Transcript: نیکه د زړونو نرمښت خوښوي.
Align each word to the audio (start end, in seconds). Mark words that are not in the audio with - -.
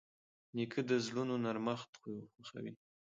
نیکه 0.55 0.81
د 0.89 0.91
زړونو 1.05 1.35
نرمښت 1.45 1.91
خوښوي. 2.31 2.73